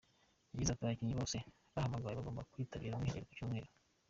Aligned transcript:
Yagize 0.51 0.69
ati 0.71 0.83
“Abakinnyi 0.83 1.13
bose 1.19 1.37
bahamagawe 1.73 2.13
bagomba 2.19 2.47
kwitabira 2.51 2.95
umwiherero 2.95 3.27
ku 3.29 3.35
Cyumweru. 3.37 3.69